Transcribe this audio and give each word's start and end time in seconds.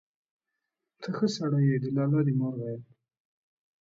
ته 1.01 1.09
ښه 1.15 1.27
سړى 1.35 1.61
يې، 1.67 1.75
د 1.83 1.85
لالا 1.95 2.21
دي 2.25 2.33
مور 2.39 2.53
غيم. 2.61 2.81